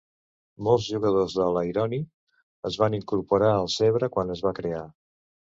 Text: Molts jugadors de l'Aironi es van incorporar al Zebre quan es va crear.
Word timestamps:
Molts 0.67 0.87
jugadors 0.93 1.35
de 1.41 1.45
l'Aironi 1.57 1.99
es 2.71 2.79
van 2.85 2.97
incorporar 3.01 3.53
al 3.59 3.71
Zebre 3.77 4.11
quan 4.17 4.37
es 4.39 4.43
va 4.49 4.59
crear. 4.63 4.85